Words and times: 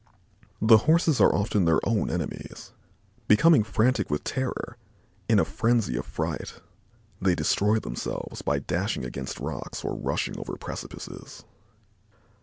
The 0.59 0.77
Horses 0.89 1.21
are 1.21 1.31
often 1.35 1.65
their 1.65 1.79
own 1.87 2.09
enemies. 2.09 2.71
Becoming 3.27 3.61
frantic 3.61 4.09
with 4.09 4.23
terror, 4.23 4.75
in 5.29 5.37
a 5.37 5.45
frenzy 5.45 5.95
of 5.95 6.07
fright, 6.07 6.59
they 7.21 7.35
destroy 7.35 7.77
themselves 7.77 8.41
by 8.41 8.57
dashing 8.57 9.05
against 9.05 9.39
rocks 9.39 9.83
or 9.85 9.93
rushing 9.93 10.39
over 10.39 10.55
precipices. 10.57 11.43